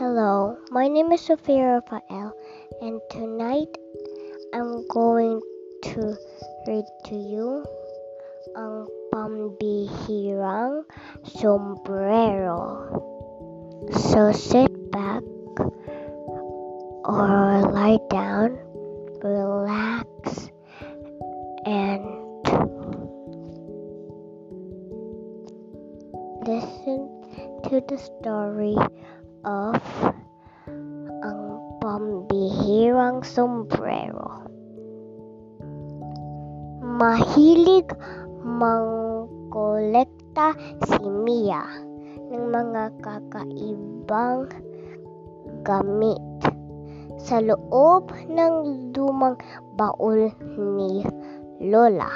[0.00, 2.32] Hello, my name is Sophia Rafael,
[2.80, 3.68] and tonight
[4.54, 5.42] I'm going
[5.92, 6.16] to
[6.64, 7.68] read to you
[8.56, 10.88] ang pambihirang
[11.36, 12.80] sombrero.
[13.92, 15.20] So sit back
[17.04, 18.56] or lie down,
[19.20, 20.48] relax,
[21.68, 22.00] and
[26.48, 27.04] listen
[27.68, 28.80] to the story
[29.44, 29.80] of
[31.24, 31.40] ang
[31.80, 34.44] pambihirang sombrero.
[36.84, 37.88] Mahilig
[38.44, 40.52] mangkolekta
[40.84, 41.64] si Mia
[42.30, 44.52] ng mga kakaibang
[45.64, 46.20] gamit
[47.20, 48.54] sa loob ng
[48.96, 49.36] lumang
[49.76, 51.04] baul ni
[51.60, 52.08] Lola.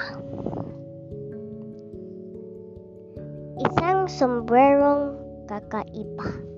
[3.60, 6.53] Isang sombrerong kakaiba.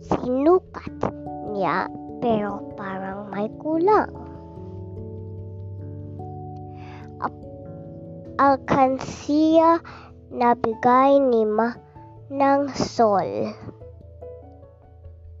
[0.00, 0.96] Sinukat
[1.52, 1.88] niya
[2.20, 4.30] pero parang may kulang.
[8.40, 9.84] Alkansiya
[10.32, 11.76] na bigay ni Ma
[12.32, 13.52] ng Sol.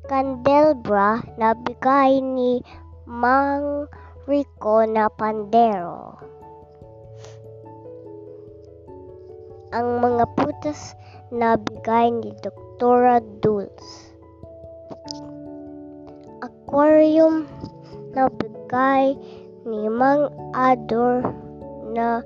[0.04, 2.60] Candelbra na bigay ni
[3.08, 3.88] Mang
[4.28, 6.20] Rico na pandero.
[9.72, 10.92] Ang mga putas
[11.32, 14.09] na bigay ni Doktora Dulce
[16.70, 17.50] aquarium
[18.14, 19.18] na bigay
[19.66, 21.26] ni Mang Ador
[21.90, 22.22] na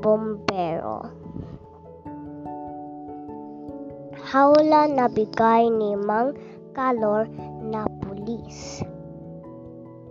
[0.00, 1.04] bombero.
[4.24, 6.32] Hawla na bigay ni Mang
[6.72, 7.28] Kalor
[7.60, 8.80] na pulis.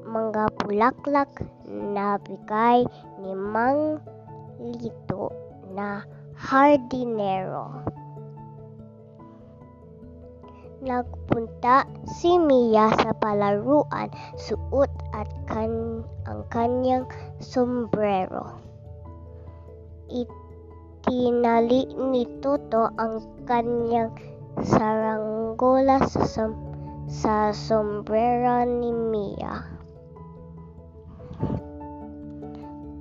[0.06, 1.34] Mga bulaklak
[1.66, 2.86] na bigay
[3.26, 3.98] ni Mang
[4.62, 5.34] Lito
[5.74, 6.06] na
[6.38, 7.82] hardinero.
[10.84, 17.08] Nagpunta si Mia sa palaruan, suot at kan ang kanyang
[17.40, 18.60] sombrero.
[20.12, 24.12] Itinali ni Toto ang kanyang
[24.60, 26.52] saranggola sa, som
[27.08, 29.64] sa sombrero ni Mia.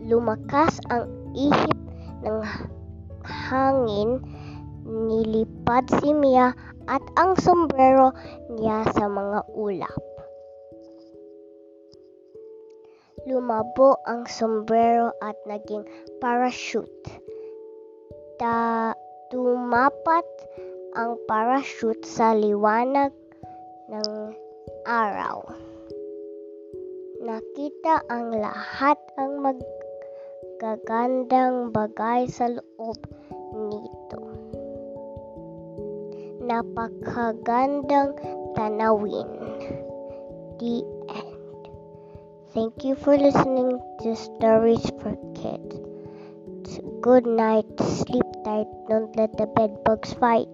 [0.07, 1.79] Lumakas ang ihip
[2.23, 2.47] ng
[3.27, 4.23] hangin,
[4.87, 6.55] nilipad si Mia
[6.87, 8.11] at ang sombrero
[8.51, 10.03] niya sa mga ulap.
[13.23, 15.87] Lumabo ang sombrero at naging
[16.19, 17.07] parachute.
[18.43, 18.91] Ta
[19.31, 20.27] tumapat
[20.99, 23.15] ang parachute sa liwanag
[23.87, 24.35] ng
[24.83, 25.47] araw.
[27.23, 29.39] Nakita ang lahat ang
[30.59, 32.99] magagandang bagay sa loob
[33.55, 34.02] nito
[36.43, 38.19] napakagandang
[38.59, 39.29] tanawin.
[40.59, 41.63] The end.
[42.53, 45.79] Thank you for listening to Stories for Kids.
[47.03, 50.47] Good night, sleep tight, don't let the bed bugs fight.